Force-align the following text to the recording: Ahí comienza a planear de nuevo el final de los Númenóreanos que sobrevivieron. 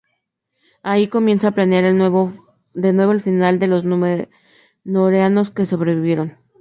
Ahí 0.81 1.09
comienza 1.09 1.49
a 1.49 1.51
planear 1.51 1.83
de 1.83 1.93
nuevo 1.93 2.31
el 2.73 3.21
final 3.21 3.59
de 3.59 3.67
los 3.67 3.85
Númenóreanos 3.85 5.51
que 5.51 5.67
sobrevivieron. 5.67 6.37